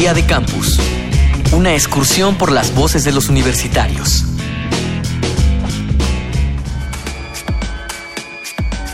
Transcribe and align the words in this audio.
Día 0.00 0.14
de 0.14 0.24
Campus. 0.24 0.80
Una 1.52 1.74
excursión 1.74 2.38
por 2.38 2.52
las 2.52 2.74
voces 2.74 3.04
de 3.04 3.12
los 3.12 3.28
universitarios. 3.28 4.24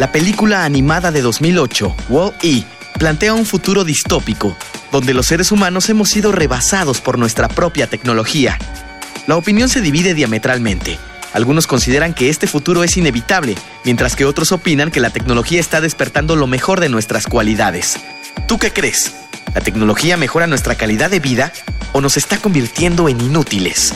La 0.01 0.11
película 0.11 0.65
animada 0.65 1.13
de 1.13 1.23
2008, 1.23 1.95
Wall-E, 2.09 2.65
plantea 2.99 3.35
un 3.35 3.47
futuro 3.47 3.85
distópico, 3.85 4.57
donde 4.91 5.15
los 5.15 5.27
seres 5.27 5.53
humanos 5.53 5.89
hemos 5.91 6.09
sido 6.09 6.33
rebasados 6.33 7.01
por 7.01 7.21
nuestra 7.21 7.47
propia 7.47 7.87
tecnología. 7.87 8.59
La 9.29 9.37
opinión 9.37 9.69
se 9.69 9.81
divide 9.81 10.13
diametralmente. 10.13 10.99
Algunos 11.33 11.69
consideran 11.69 12.15
que 12.15 12.31
este 12.31 12.49
futuro 12.49 12.83
es 12.83 12.97
inevitable, 12.97 13.55
mientras 13.85 14.17
que 14.17 14.25
otros 14.25 14.51
opinan 14.51 14.91
que 14.91 14.99
la 14.99 15.11
tecnología 15.11 15.61
está 15.61 15.81
despertando 15.81 16.35
lo 16.35 16.49
mejor 16.49 16.81
de 16.81 16.89
nuestras 16.89 17.29
cualidades. 17.29 17.97
¿Tú 18.49 18.59
qué 18.59 18.73
crees? 18.73 19.13
¿La 19.57 19.63
tecnología 19.63 20.19
mejora 20.19 20.47
nuestra 20.47 20.75
calidad 20.75 21.09
de 21.09 21.19
vida 21.19 21.51
o 21.95 22.03
nos 22.03 22.19
está 22.19 22.37
convirtiendo 22.37 23.09
en 23.09 23.19
inútiles? 23.23 23.95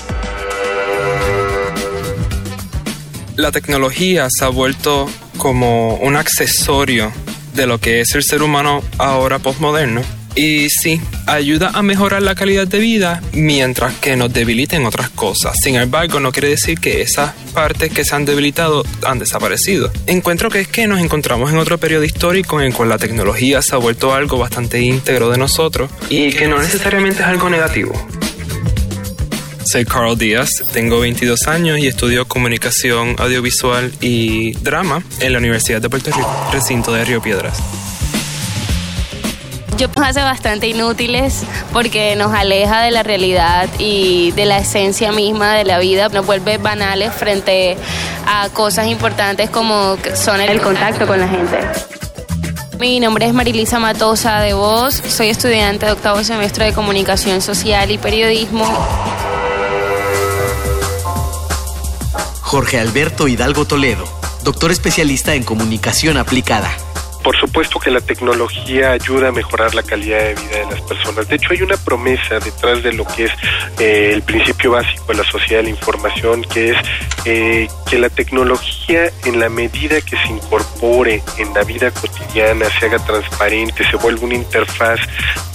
La 3.37 3.53
tecnología 3.53 4.29
se 4.31 4.47
ha 4.47 4.49
vuelto 4.49 5.11
como 5.37 5.97
un 5.97 6.17
accesorio 6.17 7.13
de 7.53 7.67
lo 7.67 7.77
que 7.79 8.01
es 8.01 8.15
el 8.15 8.23
ser 8.23 8.43
humano 8.43 8.83
ahora 8.97 9.39
postmoderno. 9.39 10.01
Y 10.43 10.71
sí, 10.71 10.99
ayuda 11.27 11.71
a 11.75 11.83
mejorar 11.83 12.23
la 12.23 12.35
calidad 12.35 12.67
de 12.67 12.79
vida 12.79 13.23
mientras 13.35 13.93
que 13.97 14.17
nos 14.17 14.33
debiliten 14.33 14.87
otras 14.87 15.11
cosas. 15.11 15.53
Sin 15.63 15.77
embargo, 15.77 16.19
no 16.19 16.33
quiere 16.33 16.49
decir 16.49 16.81
que 16.81 17.03
esas 17.03 17.35
partes 17.53 17.93
que 17.93 18.07
se 18.07 18.17
han 18.17 18.25
debilitado 18.25 18.83
han 19.07 19.19
desaparecido. 19.19 19.93
Encuentro 20.07 20.49
que 20.49 20.61
es 20.61 20.69
que 20.69 20.87
nos 20.87 20.99
encontramos 20.99 21.53
en 21.53 21.59
otro 21.59 21.77
periodo 21.77 22.05
histórico 22.05 22.59
en 22.59 22.69
el 22.69 22.73
cual 22.73 22.89
la 22.89 22.97
tecnología 22.97 23.61
se 23.61 23.75
ha 23.75 23.79
vuelto 23.79 24.15
algo 24.15 24.39
bastante 24.39 24.81
íntegro 24.81 25.29
de 25.29 25.37
nosotros 25.37 25.91
y 26.09 26.33
que 26.33 26.49
no 26.49 26.57
necesariamente 26.57 27.21
es 27.21 27.29
algo 27.29 27.51
negativo. 27.51 27.93
Soy 29.67 29.85
Carl 29.85 30.17
Díaz, 30.17 30.49
tengo 30.73 31.01
22 31.01 31.49
años 31.49 31.79
y 31.81 31.87
estudio 31.87 32.27
comunicación 32.27 33.15
audiovisual 33.19 33.93
y 34.01 34.53
drama 34.53 35.03
en 35.21 35.35
la 35.35 35.39
Universidad 35.39 35.83
de 35.83 35.91
Puerto 35.91 36.11
Rico, 36.13 36.51
recinto 36.51 36.95
de 36.95 37.05
Río 37.05 37.21
Piedras 37.21 37.61
yo 39.81 39.89
hace 40.03 40.21
bastante 40.21 40.69
inútiles 40.69 41.43
porque 41.73 42.15
nos 42.15 42.35
aleja 42.35 42.83
de 42.83 42.91
la 42.91 43.03
realidad 43.03 43.67
y 43.79 44.31
de 44.33 44.45
la 44.45 44.59
esencia 44.59 45.11
misma 45.11 45.55
de 45.55 45.65
la 45.65 45.79
vida, 45.79 46.11
nos 46.11 46.27
vuelve 46.27 46.59
banales 46.59 47.15
frente 47.15 47.79
a 48.27 48.51
cosas 48.51 48.89
importantes 48.89 49.49
como 49.49 49.97
son 50.15 50.43
el 50.43 50.61
contacto 50.61 51.07
con 51.07 51.19
la 51.19 51.29
gente. 51.29 51.61
Mi 52.79 53.01
nombre 53.01 53.25
es 53.25 53.33
Marilisa 53.33 53.79
Matosa 53.79 54.41
de 54.41 54.53
Voz, 54.53 54.97
soy 55.09 55.29
estudiante 55.29 55.87
de 55.87 55.93
octavo 55.93 56.23
semestre 56.25 56.67
de 56.67 56.73
Comunicación 56.75 57.41
Social 57.41 57.91
y 57.91 57.97
Periodismo. 57.97 58.67
Jorge 62.43 62.79
Alberto 62.79 63.29
Hidalgo 63.29 63.65
Toledo, 63.65 64.05
doctor 64.45 64.73
especialista 64.73 65.35
en 65.35 65.43
comunicación 65.43 66.19
aplicada. 66.19 66.71
Por 67.23 67.37
supuesto 67.37 67.79
que 67.79 67.91
la 67.91 68.01
tecnología 68.01 68.93
ayuda 68.93 69.29
a 69.29 69.33
mejorar 69.33 69.75
la 69.75 69.83
calidad 69.83 70.21
de 70.21 70.35
vida 70.35 70.59
de 70.59 70.67
las 70.71 70.81
personas. 70.83 71.29
De 71.29 71.37
hecho, 71.37 71.53
hay 71.53 71.63
una 71.63 71.77
promesa 71.77 72.39
detrás 72.39 72.83
de 72.83 72.93
lo 72.93 73.05
que 73.05 73.25
es 73.25 73.33
eh, 73.79 74.11
el 74.15 74.23
principio 74.23 74.73
básico 74.73 75.05
de 75.09 75.19
la 75.19 75.25
sociedad 75.25 75.59
de 75.59 75.65
la 75.65 75.71
información, 75.71 76.43
que 76.43 76.71
es 76.71 76.77
eh, 77.27 77.69
que 77.89 77.99
la 77.99 78.09
tecnología, 78.09 79.11
en 79.25 79.39
la 79.39 79.49
medida 79.49 80.01
que 80.01 80.17
se 80.17 80.29
incorpore 80.29 81.23
en 81.37 81.53
la 81.53 81.63
vida 81.63 81.91
cotidiana, 81.91 82.67
se 82.79 82.87
haga 82.87 82.99
transparente, 83.05 83.89
se 83.91 83.97
vuelva 83.97 84.25
una 84.25 84.35
interfaz 84.35 85.01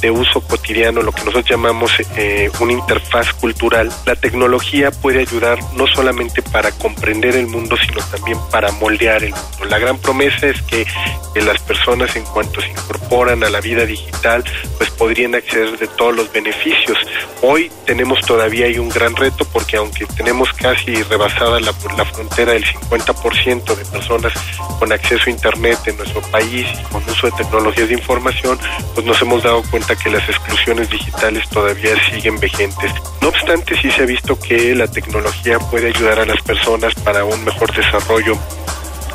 de 0.05 0.11
uso 0.11 0.39
cotidiano, 0.41 1.01
lo 1.01 1.11
que 1.11 1.21
nosotros 1.21 1.49
llamamos 1.49 1.91
eh, 2.15 2.51
una 2.59 2.73
interfaz 2.73 3.33
cultural, 3.33 3.91
la 4.05 4.15
tecnología 4.15 4.91
puede 4.91 5.21
ayudar 5.21 5.57
no 5.73 5.87
solamente 5.87 6.43
para 6.43 6.71
comprender 6.71 7.35
el 7.35 7.47
mundo, 7.47 7.75
sino 7.75 7.99
también 8.11 8.37
para 8.51 8.71
moldear 8.73 9.23
el 9.23 9.31
mundo. 9.31 9.65
La 9.67 9.79
gran 9.79 9.97
promesa 9.97 10.45
es 10.45 10.61
que 10.61 10.85
la 11.33 11.55
las 11.55 11.61
personas 11.61 12.13
en 12.17 12.23
cuanto 12.25 12.59
se 12.61 12.67
incorporan 12.67 13.43
a 13.43 13.49
la 13.49 13.61
vida 13.61 13.85
digital, 13.85 14.43
pues 14.77 14.89
podrían 14.91 15.35
acceder 15.35 15.77
de 15.79 15.87
todos 15.87 16.13
los 16.13 16.31
beneficios. 16.31 16.97
Hoy 17.41 17.71
tenemos 17.85 18.19
todavía 18.21 18.65
hay 18.65 18.77
un 18.77 18.89
gran 18.89 19.15
reto 19.15 19.45
porque 19.53 19.77
aunque 19.77 20.05
tenemos 20.05 20.51
casi 20.53 21.01
rebasada 21.03 21.59
la, 21.61 21.73
la 21.97 22.05
frontera 22.05 22.53
del 22.53 22.65
50% 22.65 23.75
de 23.75 23.85
personas 23.85 24.33
con 24.79 24.91
acceso 24.91 25.23
a 25.27 25.29
Internet 25.29 25.79
en 25.85 25.97
nuestro 25.97 26.21
país 26.23 26.67
y 26.77 26.83
con 26.91 27.03
uso 27.09 27.27
de 27.27 27.33
tecnologías 27.37 27.87
de 27.87 27.93
información, 27.93 28.59
pues 28.93 29.05
nos 29.05 29.21
hemos 29.21 29.43
dado 29.43 29.63
cuenta 29.71 29.94
que 29.95 30.09
las 30.09 30.27
exclusiones 30.27 30.89
digitales 30.89 31.47
todavía 31.49 31.95
siguen 32.09 32.39
vigentes. 32.39 32.91
No 33.21 33.29
obstante, 33.29 33.75
sí 33.81 33.91
se 33.91 34.03
ha 34.03 34.05
visto 34.05 34.37
que 34.39 34.75
la 34.75 34.87
tecnología 34.87 35.59
puede 35.59 35.87
ayudar 35.87 36.19
a 36.19 36.25
las 36.25 36.41
personas 36.41 36.93
para 36.95 37.23
un 37.23 37.43
mejor 37.43 37.73
desarrollo 37.75 38.37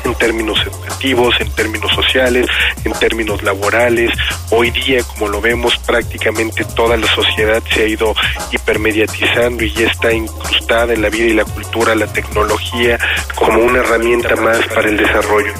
en 0.03 0.15
términos 0.15 0.59
educativos, 0.65 1.35
en 1.39 1.51
términos 1.51 1.91
sociales, 1.93 2.47
en 2.83 2.93
términos 2.93 3.43
laborales. 3.43 4.11
Hoy 4.49 4.71
día, 4.71 5.03
como 5.03 5.27
lo 5.27 5.41
vemos, 5.41 5.77
prácticamente 5.79 6.65
toda 6.75 6.97
la 6.97 7.07
sociedad 7.07 7.61
se 7.71 7.83
ha 7.83 7.87
ido 7.87 8.15
hipermediatizando 8.51 9.63
y 9.63 9.71
ya 9.71 9.87
está 9.87 10.11
incrustada 10.11 10.93
en 10.93 11.01
la 11.01 11.09
vida 11.09 11.25
y 11.25 11.33
la 11.33 11.45
cultura, 11.45 11.95
la 11.95 12.07
tecnología 12.07 12.97
como 13.35 13.59
una 13.59 13.79
herramienta 13.79 14.35
más 14.35 14.65
para 14.67 14.89
el 14.89 14.97
desarrollo 14.97 15.53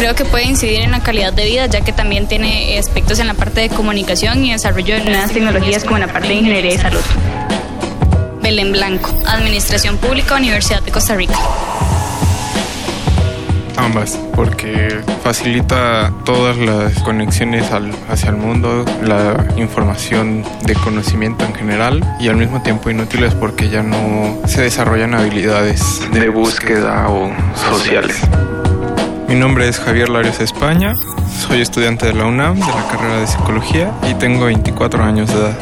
creo 0.00 0.14
que 0.14 0.24
puede 0.24 0.44
incidir 0.44 0.80
en 0.80 0.92
la 0.92 1.00
calidad 1.00 1.30
de 1.30 1.44
vida, 1.44 1.66
ya 1.66 1.82
que 1.82 1.92
también 1.92 2.26
tiene 2.26 2.78
aspectos 2.78 3.18
en 3.18 3.26
la 3.26 3.34
parte 3.34 3.60
de 3.60 3.68
comunicación 3.68 4.42
y 4.42 4.52
desarrollo 4.52 4.94
de 4.94 5.04
nuevas 5.04 5.30
tecnologías 5.30 5.84
como 5.84 5.96
en 5.98 6.06
la 6.06 6.10
parte 6.10 6.28
de 6.28 6.34
ingeniería 6.36 6.74
y 6.74 6.78
salud 6.78 7.02
en 8.58 8.72
Blanco, 8.72 9.14
Administración 9.26 9.96
Pública, 9.98 10.36
Universidad 10.36 10.82
de 10.82 10.90
Costa 10.90 11.14
Rica. 11.14 11.34
Ambas, 13.76 14.18
porque 14.34 15.00
facilita 15.22 16.12
todas 16.24 16.56
las 16.56 16.98
conexiones 17.02 17.66
hacia 18.08 18.30
el 18.30 18.36
mundo, 18.36 18.84
la 19.02 19.46
información 19.56 20.44
de 20.64 20.74
conocimiento 20.74 21.44
en 21.44 21.54
general 21.54 22.16
y 22.18 22.28
al 22.28 22.36
mismo 22.36 22.60
tiempo 22.62 22.90
inútiles 22.90 23.34
porque 23.34 23.68
ya 23.68 23.82
no 23.82 24.40
se 24.48 24.62
desarrollan 24.62 25.14
habilidades 25.14 26.00
de, 26.10 26.28
búsqueda 26.28 27.08
o 27.08 27.30
sociales. 27.70 28.20
Mi 29.30 29.36
nombre 29.36 29.68
es 29.68 29.78
Javier 29.78 30.08
Larios 30.08 30.40
España, 30.40 30.96
soy 31.46 31.60
estudiante 31.60 32.04
de 32.04 32.14
la 32.14 32.26
UNAM 32.26 32.58
de 32.58 32.66
la 32.66 32.88
carrera 32.90 33.20
de 33.20 33.28
psicología 33.28 33.96
y 34.10 34.14
tengo 34.14 34.46
24 34.46 35.04
años 35.04 35.28
de 35.28 35.36
edad. 35.36 35.56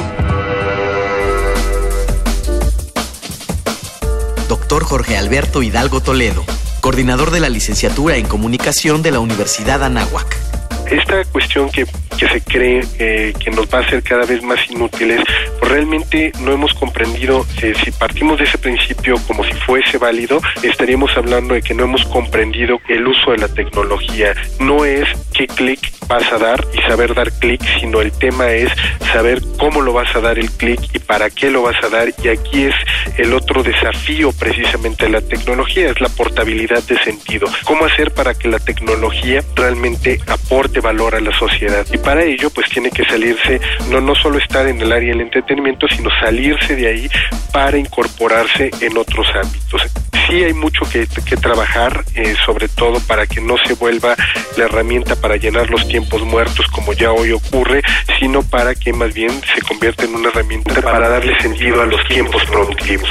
doctor 4.48 4.84
Jorge 4.84 5.18
Alberto 5.18 5.62
Hidalgo 5.62 6.00
Toledo, 6.00 6.46
coordinador 6.80 7.30
de 7.30 7.40
la 7.40 7.50
licenciatura 7.50 8.16
en 8.16 8.26
comunicación 8.26 9.02
de 9.02 9.10
la 9.10 9.20
Universidad 9.20 9.84
Anáhuac. 9.84 10.47
Esta 10.90 11.24
cuestión 11.24 11.70
que, 11.70 11.86
se 12.18 12.40
cree 12.40 12.82
eh, 12.98 13.32
que 13.38 13.50
nos 13.50 13.72
va 13.72 13.78
a 13.78 13.82
hacer 13.82 14.02
cada 14.02 14.24
vez 14.26 14.42
más 14.42 14.58
inútiles, 14.70 15.20
pues 15.58 15.70
realmente 15.70 16.32
no 16.40 16.52
hemos 16.52 16.74
comprendido, 16.74 17.46
eh, 17.62 17.74
si 17.84 17.90
partimos 17.92 18.38
de 18.38 18.44
ese 18.44 18.58
principio 18.58 19.16
como 19.26 19.44
si 19.44 19.52
fuese 19.52 19.98
válido, 19.98 20.40
estaríamos 20.62 21.16
hablando 21.16 21.54
de 21.54 21.62
que 21.62 21.74
no 21.74 21.84
hemos 21.84 22.04
comprendido 22.06 22.80
el 22.88 23.06
uso 23.06 23.30
de 23.30 23.38
la 23.38 23.48
tecnología. 23.48 24.34
No 24.60 24.84
es 24.84 25.08
qué 25.38 25.46
clic 25.46 25.92
vas 26.08 26.32
a 26.32 26.38
dar 26.38 26.64
y 26.72 26.78
saber 26.88 27.14
dar 27.14 27.30
clic, 27.38 27.62
sino 27.78 28.00
el 28.00 28.10
tema 28.10 28.50
es 28.50 28.72
saber 29.12 29.40
cómo 29.56 29.82
lo 29.82 29.92
vas 29.92 30.14
a 30.16 30.20
dar 30.20 30.36
el 30.36 30.50
clic 30.50 30.80
y 30.92 30.98
para 30.98 31.30
qué 31.30 31.48
lo 31.48 31.62
vas 31.62 31.76
a 31.84 31.88
dar. 31.88 32.08
Y 32.24 32.28
aquí 32.28 32.64
es 32.64 32.74
el 33.18 33.32
otro 33.32 33.62
desafío 33.62 34.32
precisamente 34.32 35.04
de 35.04 35.10
la 35.10 35.20
tecnología, 35.20 35.90
es 35.90 36.00
la 36.00 36.08
portabilidad 36.08 36.82
de 36.82 36.98
sentido. 37.04 37.46
¿Cómo 37.64 37.84
hacer 37.84 38.12
para 38.12 38.34
que 38.34 38.48
la 38.48 38.58
tecnología 38.58 39.44
realmente 39.54 40.18
aporte 40.26 40.80
valor 40.80 41.14
a 41.14 41.20
la 41.20 41.36
sociedad? 41.38 41.86
Y 41.92 41.98
para 41.98 42.24
ello, 42.24 42.50
pues 42.50 42.68
tiene 42.68 42.90
que 42.90 43.04
salirse, 43.04 43.60
no, 43.90 44.00
no 44.00 44.16
solo 44.16 44.38
estar 44.38 44.66
en 44.66 44.80
el 44.80 44.90
área 44.90 45.10
del 45.10 45.20
entretenimiento, 45.20 45.86
sino 45.86 46.10
salirse 46.20 46.74
de 46.74 46.88
ahí 46.88 47.08
para 47.52 47.78
incorporarse 47.78 48.70
en 48.80 48.98
otros 48.98 49.28
ámbitos 49.36 49.82
sí 50.28 50.44
hay 50.44 50.52
mucho 50.52 50.84
que, 50.90 51.06
trabajar, 51.36 52.04
eh, 52.14 52.34
sobre 52.44 52.68
todo 52.68 53.00
para 53.00 53.26
que 53.26 53.40
no 53.40 53.54
se 53.66 53.74
vuelva 53.74 54.14
la 54.56 54.64
herramienta 54.64 55.16
para 55.16 55.36
llenar 55.36 55.70
los 55.70 55.86
tiempos 55.88 56.22
muertos 56.22 56.66
como 56.68 56.92
ya 56.92 57.12
hoy 57.12 57.32
ocurre, 57.32 57.82
sino 58.18 58.42
para 58.42 58.74
que 58.74 58.92
más 58.92 59.14
bien 59.14 59.30
se 59.54 59.62
convierta 59.62 60.04
en 60.04 60.14
una 60.14 60.28
herramienta 60.28 60.80
para 60.82 61.08
darle 61.08 61.38
sentido 61.40 61.82
a 61.82 61.86
los 61.86 62.06
tiempos 62.08 62.42
productivos. 62.44 63.08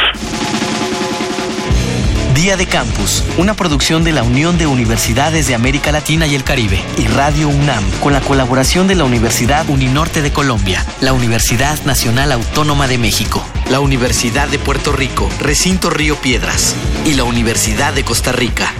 Día 2.35 2.55
de 2.55 2.67
Campus, 2.67 3.23
una 3.37 3.55
producción 3.55 4.03
de 4.03 4.11
la 4.11 4.21
Unión 4.21 4.59
de 4.59 4.67
Universidades 4.67 5.47
de 5.47 5.55
América 5.55 5.91
Latina 5.91 6.27
y 6.27 6.35
el 6.35 6.43
Caribe 6.43 6.79
y 6.97 7.07
Radio 7.07 7.47
UNAM, 7.47 7.83
con 7.99 8.13
la 8.13 8.21
colaboración 8.21 8.87
de 8.87 8.93
la 8.93 9.05
Universidad 9.05 9.67
Uninorte 9.69 10.21
de 10.21 10.31
Colombia, 10.31 10.85
la 11.01 11.13
Universidad 11.13 11.81
Nacional 11.83 12.31
Autónoma 12.31 12.87
de 12.87 12.99
México, 12.99 13.43
la 13.69 13.81
Universidad 13.81 14.47
de 14.47 14.59
Puerto 14.59 14.93
Rico, 14.93 15.29
Recinto 15.39 15.89
Río 15.89 16.15
Piedras 16.15 16.75
y 17.05 17.15
la 17.15 17.25
Universidad 17.25 17.93
de 17.93 18.05
Costa 18.05 18.31
Rica. 18.31 18.73